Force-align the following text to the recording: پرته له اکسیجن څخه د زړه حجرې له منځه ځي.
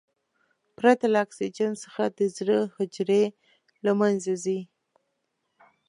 پرته 0.77 1.05
له 1.13 1.17
اکسیجن 1.25 1.71
څخه 1.83 2.03
د 2.17 2.19
زړه 2.37 2.57
حجرې 2.75 3.23
له 3.85 3.91
منځه 3.99 4.33
ځي. 4.43 4.59